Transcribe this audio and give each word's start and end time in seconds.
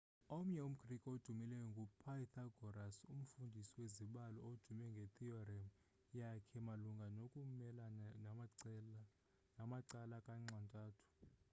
omnye 0.37 0.59
umgrike 0.67 1.07
odumileyo 1.15 1.65
ngu-pythagoras 1.71 2.95
umfundisi 3.13 3.73
wezibalo 3.81 4.39
odume 4.51 4.85
ngethiyorem 4.93 5.65
yakhe 6.19 6.57
malunga 6.67 7.05
nokumelana 7.17 8.05
namacala 9.59 10.17
kanxa-ntathu 10.27 11.05